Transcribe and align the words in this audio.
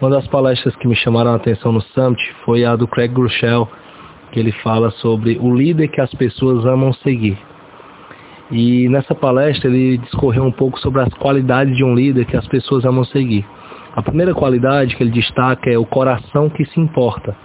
Uma 0.00 0.10
das 0.10 0.28
palestras 0.28 0.76
que 0.76 0.86
me 0.86 0.94
chamaram 0.94 1.32
a 1.32 1.34
atenção 1.34 1.72
no 1.72 1.80
Summit 1.80 2.22
foi 2.44 2.64
a 2.64 2.76
do 2.76 2.86
Craig 2.86 3.12
Groeschel, 3.12 3.68
que 4.30 4.38
ele 4.38 4.52
fala 4.62 4.92
sobre 4.92 5.36
o 5.40 5.52
líder 5.52 5.88
que 5.88 6.00
as 6.00 6.14
pessoas 6.14 6.64
amam 6.64 6.92
seguir. 6.92 7.36
E 8.48 8.88
nessa 8.88 9.12
palestra 9.12 9.68
ele 9.68 9.98
discorreu 9.98 10.44
um 10.44 10.52
pouco 10.52 10.78
sobre 10.78 11.02
as 11.02 11.12
qualidades 11.14 11.76
de 11.76 11.82
um 11.82 11.96
líder 11.96 12.26
que 12.26 12.36
as 12.36 12.46
pessoas 12.46 12.84
amam 12.84 13.02
seguir. 13.06 13.44
A 13.96 14.00
primeira 14.00 14.32
qualidade 14.32 14.94
que 14.94 15.02
ele 15.02 15.10
destaca 15.10 15.68
é 15.68 15.76
o 15.76 15.84
coração 15.84 16.48
que 16.48 16.64
se 16.66 16.78
importa. 16.78 17.36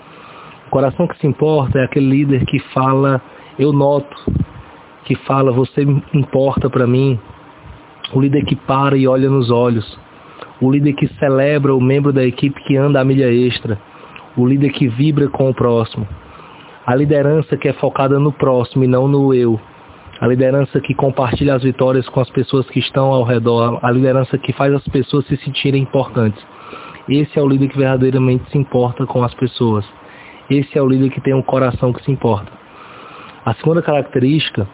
O 0.68 0.70
coração 0.70 1.08
que 1.08 1.18
se 1.18 1.26
importa 1.26 1.80
é 1.80 1.86
aquele 1.86 2.08
líder 2.08 2.46
que 2.46 2.60
fala, 2.72 3.20
eu 3.58 3.74
noto, 3.74 4.16
que 5.06 5.16
fala, 5.26 5.52
você 5.52 5.82
importa 6.14 6.70
para 6.70 6.86
mim. 6.86 7.20
O 8.14 8.22
líder 8.22 8.46
que 8.46 8.56
para 8.56 8.96
e 8.96 9.08
olha 9.08 9.28
nos 9.28 9.50
olhos. 9.50 10.00
O 10.64 10.72
líder 10.72 10.94
que 10.94 11.08
celebra 11.20 11.76
o 11.76 11.82
membro 11.82 12.14
da 12.14 12.24
equipe 12.24 12.64
que 12.64 12.78
anda 12.78 13.00
a 13.00 13.06
milha 13.06 13.32
extra. 13.32 13.78
O 14.38 14.48
líder 14.48 14.72
que 14.72 14.88
vibra 14.88 15.28
com 15.28 15.50
o 15.50 15.54
próximo. 15.54 16.08
A 16.86 16.96
liderança 16.96 17.58
que 17.58 17.68
é 17.68 17.74
focada 17.74 18.20
no 18.20 18.32
próximo 18.32 18.84
e 18.84 18.88
não 18.88 19.08
no 19.08 19.34
eu 19.34 19.60
a 20.24 20.28
liderança 20.28 20.80
que 20.80 20.94
compartilha 20.94 21.54
as 21.54 21.64
vitórias 21.64 22.08
com 22.08 22.22
as 22.22 22.30
pessoas 22.30 22.66
que 22.70 22.80
estão 22.80 23.12
ao 23.12 23.24
redor, 23.24 23.78
a 23.82 23.92
liderança 23.92 24.38
que 24.38 24.54
faz 24.54 24.74
as 24.74 24.88
pessoas 24.88 25.26
se 25.28 25.36
sentirem 25.36 25.84
importantes. 25.84 26.42
Esse 27.10 27.38
é 27.38 27.42
o 27.42 27.48
líder 27.48 27.68
que 27.68 27.78
verdadeiramente 27.78 28.50
se 28.50 28.58
importa 28.58 29.06
com 29.06 29.22
as 29.22 29.34
pessoas. 29.34 29.86
Esse 30.50 30.78
é 30.78 30.82
o 30.82 30.88
líder 30.88 31.10
que 31.10 31.20
tem 31.20 31.34
um 31.34 31.42
coração 31.42 31.92
que 31.92 32.02
se 32.06 32.10
importa. 32.10 32.50
A 33.46 33.54
segunda 33.56 33.82
característica 33.82 34.66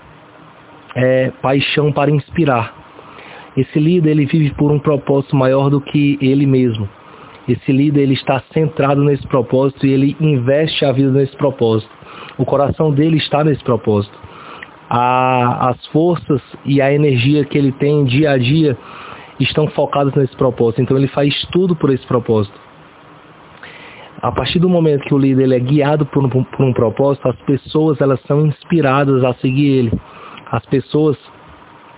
é 0.95 1.31
paixão 1.41 1.91
para 1.91 2.11
inspirar. 2.11 2.75
Esse 3.57 3.79
líder 3.79 4.11
ele 4.11 4.25
vive 4.25 4.53
por 4.55 4.71
um 4.71 4.79
propósito 4.79 5.35
maior 5.35 5.69
do 5.69 5.81
que 5.81 6.17
ele 6.21 6.45
mesmo. 6.45 6.87
Esse 7.47 7.71
líder 7.71 8.01
ele 8.01 8.13
está 8.13 8.43
centrado 8.53 9.03
nesse 9.03 9.27
propósito 9.27 9.85
e 9.85 9.91
ele 9.91 10.15
investe 10.19 10.85
a 10.85 10.91
vida 10.91 11.11
nesse 11.11 11.35
propósito. 11.35 11.89
O 12.37 12.45
coração 12.45 12.91
dele 12.91 13.17
está 13.17 13.43
nesse 13.43 13.63
propósito 13.63 14.17
a, 14.89 15.69
as 15.69 15.85
forças 15.87 16.41
e 16.65 16.81
a 16.81 16.91
energia 16.91 17.45
que 17.45 17.57
ele 17.57 17.71
tem 17.73 18.03
dia 18.05 18.31
a 18.31 18.37
dia 18.37 18.75
estão 19.39 19.67
focadas 19.67 20.13
nesse 20.15 20.35
propósito. 20.35 20.81
Então 20.81 20.97
ele 20.97 21.07
faz 21.07 21.33
tudo 21.51 21.75
por 21.75 21.91
esse 21.91 22.05
propósito. 22.07 22.59
A 24.21 24.31
partir 24.31 24.59
do 24.59 24.67
momento 24.67 25.05
que 25.05 25.13
o 25.13 25.17
líder 25.17 25.43
ele 25.43 25.55
é 25.55 25.59
guiado 25.59 26.05
por 26.05 26.25
um, 26.25 26.29
por 26.29 26.65
um 26.65 26.73
propósito, 26.73 27.29
as 27.29 27.39
pessoas 27.43 28.01
elas 28.01 28.19
são 28.23 28.45
inspiradas 28.47 29.23
a 29.23 29.33
seguir 29.35 29.67
ele. 29.67 30.01
As 30.51 30.65
pessoas 30.65 31.17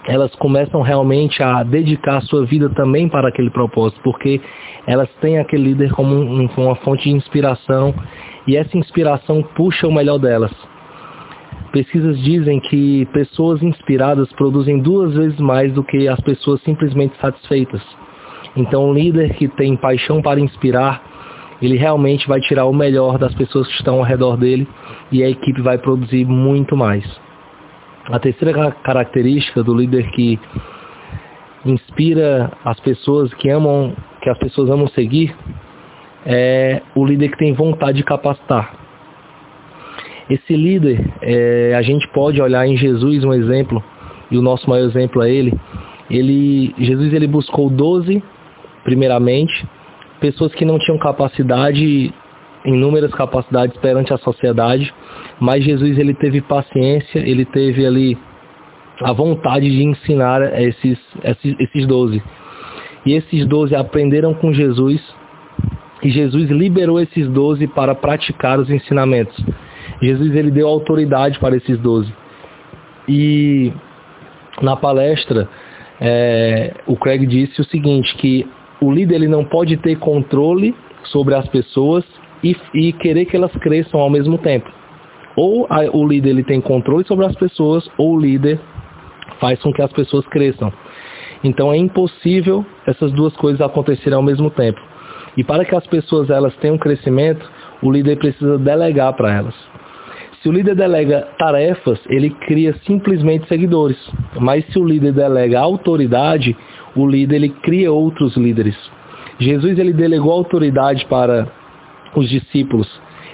elas 0.07 0.33
começam 0.35 0.81
realmente 0.81 1.41
a 1.44 1.63
dedicar 1.63 2.17
a 2.17 2.21
sua 2.21 2.45
vida 2.45 2.69
também 2.69 3.07
para 3.07 3.30
aquele 3.30 3.49
propósito, 3.49 4.02
porque 4.03 4.41
elas 4.88 5.09
têm 5.21 5.38
aquele 5.38 5.63
líder 5.63 5.91
como 5.91 6.16
um, 6.16 6.49
uma 6.58 6.75
fonte 6.75 7.03
de 7.03 7.16
inspiração 7.16 7.93
e 8.47 8.58
essa 8.58 8.77
inspiração 8.77 9.43
puxa 9.55 9.88
o 9.88 9.93
melhor 9.93 10.17
delas. 10.17 10.52
Pesquisas 11.71 12.19
dizem 12.21 12.59
que 12.59 13.05
pessoas 13.13 13.63
inspiradas 13.63 14.31
produzem 14.33 14.80
duas 14.80 15.13
vezes 15.13 15.39
mais 15.39 15.71
do 15.71 15.83
que 15.83 16.08
as 16.08 16.19
pessoas 16.19 16.61
simplesmente 16.63 17.15
satisfeitas. 17.21 17.81
Então, 18.58 18.89
um 18.89 18.93
líder 18.93 19.36
que 19.36 19.47
tem 19.47 19.77
paixão 19.77 20.21
para 20.21 20.39
inspirar, 20.39 21.02
ele 21.61 21.77
realmente 21.77 22.27
vai 22.27 22.41
tirar 22.41 22.65
o 22.65 22.73
melhor 22.73 23.17
das 23.17 23.33
pessoas 23.36 23.67
que 23.67 23.75
estão 23.75 23.99
ao 23.99 24.03
redor 24.03 24.36
dele 24.36 24.67
e 25.11 25.23
a 25.23 25.30
equipe 25.30 25.61
vai 25.61 25.77
produzir 25.77 26.25
muito 26.25 26.75
mais. 26.75 27.05
A 28.12 28.20
terceira 28.20 28.72
característica 28.84 29.64
do 29.64 29.73
líder 29.73 30.12
que 30.12 30.38
inspira 31.66 32.52
as 32.66 32.78
pessoas 32.81 33.34
que 33.36 33.50
amam, 33.50 33.95
que 34.22 34.30
as 34.30 34.38
pessoas 34.38 34.70
amam 34.70 34.88
seguir, 34.90 35.34
é 36.26 36.82
o 36.94 37.06
líder 37.06 37.30
que 37.30 37.38
tem 37.38 37.54
vontade 37.54 37.98
de 37.98 38.04
capacitar. 38.04 38.76
Esse 40.30 40.56
líder, 40.56 41.09
é, 41.22 41.73
a 41.76 41.82
gente 41.82 42.06
pode 42.09 42.42
olhar 42.42 42.67
em 42.67 42.76
Jesus 42.76 43.23
um 43.23 43.33
exemplo, 43.33 43.82
e 44.30 44.38
o 44.38 44.42
nosso 44.42 44.70
maior 44.70 44.86
exemplo 44.86 45.21
é 45.21 45.32
ele. 45.32 45.54
ele 46.10 46.76
Jesus 46.77 47.14
ele 47.14 47.27
buscou 47.27 47.70
12, 47.70 48.21
primeiramente, 48.83 49.66
pessoas 50.20 50.54
que 50.54 50.66
não 50.66 50.77
tinham 50.77 50.98
capacidade, 51.00 52.14
inúmeras 52.66 53.11
capacidades 53.11 53.76
perante 53.77 54.14
a 54.14 54.17
sociedade, 54.17 54.94
mas 55.39 55.64
Jesus 55.64 55.98
ele 55.98 56.14
teve 56.14 56.42
paciência, 56.42 57.20
ele 57.20 57.45
teve 57.45 57.86
ali 57.86 58.17
a 59.04 59.11
vontade 59.11 59.70
de 59.70 59.83
ensinar 59.83 60.42
esses, 60.61 61.00
esses, 61.23 61.55
esses 61.60 61.88
12. 61.88 62.21
E 63.05 63.14
esses 63.14 63.45
12 63.48 63.76
aprenderam 63.76 64.33
com 64.33 64.54
Jesus, 64.54 65.02
e 66.04 66.10
Jesus 66.10 66.50
liberou 66.50 67.00
esses 67.00 67.27
12 67.27 67.67
para 67.67 67.95
praticar 67.95 68.60
os 68.60 68.70
ensinamentos. 68.70 69.36
Jesus 70.02 70.36
ele 70.36 70.52
deu 70.52 70.67
autoridade 70.67 71.39
para 71.39 71.55
esses 71.55 71.77
doze. 71.80 72.11
E 73.08 73.71
na 74.61 74.76
palestra, 74.76 75.48
é, 76.00 76.73
o 76.88 76.95
Craig 76.95 77.26
disse 77.26 77.61
o 77.61 77.66
seguinte, 77.66 78.16
que 78.17 78.48
o 78.80 78.92
líder 78.92 79.16
ele 79.16 79.27
não 79.27 79.45
pode 79.45 79.77
ter 79.77 79.98
controle 79.98 80.76
sobre 81.04 81.36
as 81.36 81.48
pessoas 81.48 82.04
e, 82.43 82.55
e 82.73 82.93
querer 82.93 83.25
que 83.25 83.35
elas 83.35 83.52
cresçam 83.53 83.99
ao 83.99 84.09
mesmo 84.09 84.37
tempo. 84.37 84.69
Ou 85.35 85.65
a, 85.69 85.81
o 85.91 86.07
líder 86.07 86.29
ele 86.31 86.43
tem 86.43 86.59
controle 86.59 87.05
sobre 87.05 87.25
as 87.25 87.35
pessoas, 87.35 87.89
ou 87.97 88.15
o 88.15 88.19
líder 88.19 88.59
faz 89.39 89.61
com 89.61 89.71
que 89.73 89.81
as 89.81 89.91
pessoas 89.91 90.25
cresçam. 90.27 90.71
Então 91.43 91.71
é 91.71 91.77
impossível 91.77 92.65
essas 92.85 93.11
duas 93.11 93.35
coisas 93.37 93.61
acontecerem 93.61 94.15
ao 94.15 94.23
mesmo 94.23 94.49
tempo. 94.52 94.79
E 95.35 95.43
para 95.43 95.65
que 95.65 95.75
as 95.75 95.85
pessoas 95.87 96.29
elas 96.29 96.55
tenham 96.57 96.77
crescimento, 96.77 97.49
o 97.81 97.91
líder 97.91 98.17
precisa 98.17 98.58
delegar 98.58 99.13
para 99.13 99.33
elas. 99.33 99.55
Se 100.41 100.49
o 100.49 100.52
líder 100.52 100.75
delega 100.75 101.27
tarefas, 101.37 101.99
ele 102.08 102.31
cria 102.31 102.75
simplesmente 102.85 103.47
seguidores. 103.47 103.97
Mas 104.39 104.65
se 104.67 104.79
o 104.79 104.85
líder 104.85 105.13
delega 105.13 105.59
autoridade, 105.59 106.58
o 106.95 107.08
líder 107.08 107.35
ele 107.35 107.49
cria 107.49 107.91
outros 107.91 108.35
líderes. 108.35 108.75
Jesus 109.39 109.77
ele 109.77 109.93
delegou 109.93 110.31
autoridade 110.31 111.05
para 111.05 111.47
os 112.16 112.30
discípulos. 112.30 112.88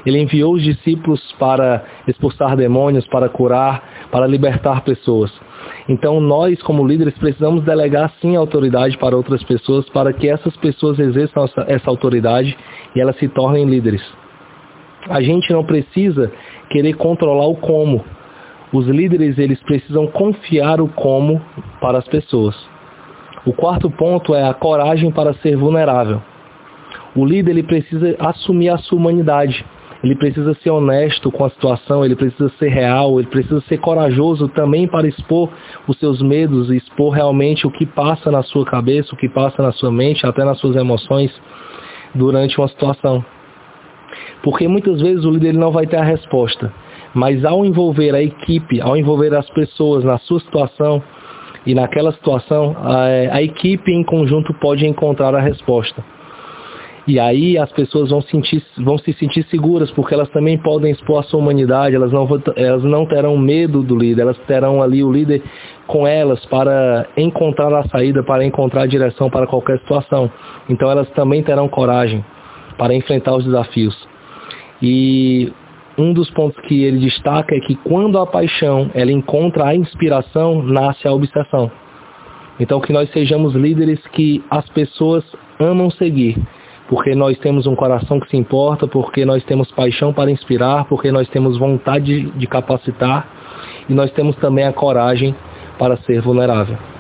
Ele 0.05 0.21
enviou 0.21 0.53
os 0.53 0.63
discípulos 0.63 1.21
para 1.37 1.83
expulsar 2.07 2.55
demônios, 2.55 3.05
para 3.07 3.27
curar, 3.27 4.07
para 4.11 4.25
libertar 4.25 4.81
pessoas. 4.81 5.31
Então 5.89 6.19
nós, 6.21 6.61
como 6.61 6.87
líderes, 6.87 7.13
precisamos 7.17 7.63
delegar 7.63 8.13
sim 8.21 8.35
autoridade 8.35 8.97
para 8.97 9.17
outras 9.17 9.43
pessoas, 9.43 9.87
para 9.89 10.13
que 10.13 10.29
essas 10.29 10.55
pessoas 10.57 10.97
exerçam 10.99 11.43
essa, 11.43 11.65
essa 11.67 11.89
autoridade 11.89 12.57
e 12.95 13.01
elas 13.01 13.17
se 13.17 13.27
tornem 13.27 13.65
líderes. 13.65 14.01
A 15.09 15.21
gente 15.21 15.51
não 15.51 15.63
precisa 15.63 16.31
querer 16.69 16.93
controlar 16.93 17.47
o 17.47 17.55
como. 17.55 18.03
Os 18.73 18.85
líderes 18.87 19.37
eles 19.37 19.61
precisam 19.63 20.07
confiar 20.07 20.81
o 20.81 20.89
como 20.89 21.41
para 21.79 21.97
as 21.97 22.07
pessoas. 22.07 22.55
O 23.45 23.53
quarto 23.53 23.89
ponto 23.89 24.35
é 24.35 24.43
a 24.43 24.53
coragem 24.53 25.09
para 25.09 25.33
ser 25.35 25.55
vulnerável. 25.55 26.21
O 27.17 27.25
líder 27.25 27.49
ele 27.49 27.63
precisa 27.63 28.15
assumir 28.19 28.69
a 28.69 28.77
sua 28.77 28.99
humanidade. 28.99 29.65
Ele 30.03 30.15
precisa 30.15 30.53
ser 30.61 30.69
honesto 30.69 31.31
com 31.31 31.43
a 31.43 31.49
situação, 31.49 32.05
ele 32.05 32.15
precisa 32.15 32.47
ser 32.59 32.67
real, 32.67 33.19
ele 33.19 33.27
precisa 33.27 33.59
ser 33.61 33.79
corajoso 33.79 34.47
também 34.49 34.87
para 34.87 35.07
expor 35.07 35.49
os 35.87 35.97
seus 35.97 36.21
medos, 36.21 36.69
expor 36.69 37.15
realmente 37.15 37.65
o 37.65 37.71
que 37.71 37.87
passa 37.87 38.29
na 38.29 38.43
sua 38.43 38.63
cabeça, 38.63 39.15
o 39.15 39.17
que 39.17 39.27
passa 39.27 39.63
na 39.63 39.71
sua 39.71 39.91
mente, 39.91 40.27
até 40.27 40.45
nas 40.45 40.59
suas 40.59 40.75
emoções 40.75 41.31
durante 42.13 42.55
uma 42.59 42.67
situação. 42.67 43.25
Porque 44.43 44.67
muitas 44.67 45.01
vezes 45.01 45.25
o 45.25 45.31
líder 45.31 45.53
não 45.53 45.71
vai 45.71 45.87
ter 45.87 45.97
a 45.97 46.03
resposta. 46.03 46.71
Mas 47.15 47.43
ao 47.43 47.65
envolver 47.65 48.13
a 48.13 48.21
equipe, 48.21 48.79
ao 48.79 48.95
envolver 48.95 49.33
as 49.33 49.49
pessoas 49.49 50.03
na 50.03 50.19
sua 50.19 50.39
situação 50.39 51.01
e 51.65 51.73
naquela 51.73 52.11
situação, 52.11 52.75
a, 52.77 53.05
a 53.37 53.41
equipe 53.41 53.91
em 53.91 54.03
conjunto 54.03 54.53
pode 54.53 54.85
encontrar 54.85 55.33
a 55.33 55.39
resposta. 55.39 56.03
E 57.07 57.21
aí 57.21 57.57
as 57.57 57.71
pessoas 57.71 58.09
vão, 58.09 58.21
sentir, 58.21 58.61
vão 58.79 58.97
se 58.97 59.13
sentir 59.13 59.45
seguras, 59.45 59.89
porque 59.91 60.13
elas 60.13 60.27
também 60.29 60.57
podem 60.57 60.91
expor 60.91 61.19
a 61.19 61.23
sua 61.23 61.39
humanidade, 61.39 61.95
elas 61.95 62.11
não, 62.11 62.27
elas 62.57 62.83
não 62.83 63.05
terão 63.05 63.37
medo 63.37 63.81
do 63.81 63.95
líder, 63.95 64.23
elas 64.23 64.37
terão 64.39 64.81
ali 64.81 65.01
o 65.01 65.09
líder 65.09 65.41
com 65.87 66.05
elas 66.05 66.45
para 66.47 67.07
encontrar 67.15 67.73
a 67.73 67.87
saída, 67.87 68.23
para 68.23 68.43
encontrar 68.43 68.81
a 68.81 68.87
direção 68.87 69.29
para 69.29 69.47
qualquer 69.47 69.79
situação. 69.79 70.29
Então 70.67 70.91
elas 70.91 71.09
também 71.11 71.41
terão 71.41 71.69
coragem 71.69 72.25
para 72.77 72.93
enfrentar 72.93 73.37
os 73.37 73.45
desafios. 73.45 73.95
E 74.81 75.49
um 75.97 76.11
dos 76.11 76.29
pontos 76.31 76.59
que 76.65 76.83
ele 76.83 76.99
destaca 76.99 77.55
é 77.55 77.59
que 77.61 77.75
quando 77.75 78.19
a 78.19 78.27
paixão 78.27 78.91
ela 78.93 79.13
encontra 79.13 79.67
a 79.67 79.75
inspiração, 79.75 80.61
nasce 80.61 81.07
a 81.07 81.13
obsessão. 81.13 81.71
Então 82.59 82.81
que 82.81 82.91
nós 82.91 83.09
sejamos 83.11 83.55
líderes 83.55 84.05
que 84.07 84.43
as 84.49 84.67
pessoas 84.71 85.23
amam 85.57 85.89
seguir, 85.91 86.37
porque 86.87 87.13
nós 87.13 87.37
temos 87.39 87.67
um 87.67 87.75
coração 87.75 88.19
que 88.19 88.29
se 88.29 88.37
importa, 88.37 88.87
porque 88.87 89.25
nós 89.25 89.43
temos 89.43 89.71
paixão 89.71 90.13
para 90.13 90.31
inspirar, 90.31 90.85
porque 90.85 91.11
nós 91.11 91.27
temos 91.29 91.57
vontade 91.57 92.31
de 92.31 92.47
capacitar 92.47 93.27
e 93.89 93.93
nós 93.93 94.11
temos 94.11 94.35
também 94.37 94.65
a 94.65 94.73
coragem 94.73 95.35
para 95.77 95.97
ser 95.97 96.21
vulnerável. 96.21 96.96